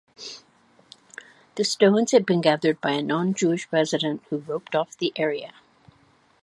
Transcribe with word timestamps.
The 1.53 1.63
stones 1.63 2.11
had 2.11 2.25
been 2.25 2.41
gathered 2.41 2.81
by 2.81 2.93
a 2.93 3.03
non-Jewish 3.03 3.67
resident 3.71 4.23
who 4.31 4.39
roped 4.39 4.73
off 4.73 4.97
the 4.97 5.13
area. 5.15 5.53